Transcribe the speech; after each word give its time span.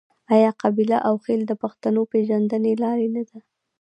آیا 0.35 0.51
قبیله 0.61 0.97
او 1.07 1.15
خیل 1.25 1.41
د 1.47 1.53
پښتنو 1.63 2.01
د 2.03 2.09
پیژندنې 2.11 2.73
لار 2.81 2.99
نه 3.15 3.23
ده؟ 3.29 3.37